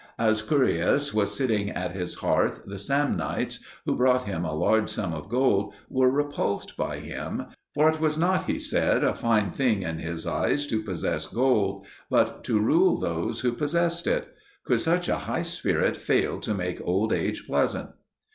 [0.17, 5.13] As Curius was sitting at his hearth the Samnites, who brought him a large sum
[5.13, 9.83] of gold, were repulsed by him; for it was not, he said, a fine thing
[9.83, 14.33] in his eyes to possess gold, but to rule those who possessed it.
[14.63, 17.91] Could such a high spirit fail to make old age pleasant?